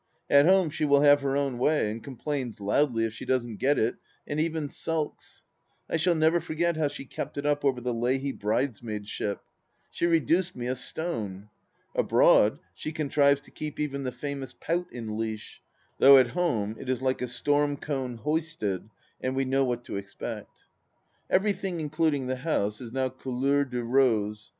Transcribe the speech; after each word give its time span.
At 0.31 0.47
home 0.47 0.71
she 0.71 0.83
will 0.83 1.01
have 1.01 1.21
her 1.21 1.37
own 1.37 1.59
way, 1.59 1.91
and 1.91 2.03
com 2.03 2.15
plains 2.17 2.59
loudly 2.59 3.05
if 3.05 3.13
she 3.13 3.23
doesn't 3.23 3.57
get 3.57 3.77
it, 3.77 3.97
and 4.25 4.39
even 4.39 4.67
sulks. 4.67 5.43
I 5.87 5.97
shall 5.97 6.15
never 6.15 6.39
forget 6.39 6.75
how 6.75 6.87
she 6.87 7.05
kept 7.05 7.37
it 7.37 7.45
up 7.45 7.63
over 7.63 7.79
the 7.79 7.93
Leahy 7.93 8.31
bridesmaidship. 8.33 9.37
She 9.91 10.07
reduced 10.07 10.55
me 10.55 10.65
a 10.65 10.73
stone. 10.73 11.49
Abroad, 11.95 12.57
she 12.73 12.91
contrives 12.91 13.41
to 13.41 13.51
keep 13.51 13.79
even 13.79 14.01
the 14.01 14.11
famous 14.11 14.53
pout 14.59 14.91
in 14.91 15.19
leash, 15.19 15.61
though 15.99 16.17
at 16.17 16.29
home 16.29 16.75
it 16.79 16.89
is 16.89 17.03
like 17.03 17.21
a 17.21 17.27
storm 17.27 17.77
cone 17.77 18.17
hoisted, 18.17 18.89
and 19.21 19.35
we 19.35 19.45
know 19.45 19.63
what 19.65 19.83
to 19.83 19.97
expect. 19.97 20.63
Everything, 21.29 21.79
including 21.79 22.25
the 22.25 22.37
house, 22.37 22.81
is 22.81 22.91
now 22.91 23.09
couleur 23.09 23.65
de 23.65 23.83
rose. 23.83 24.49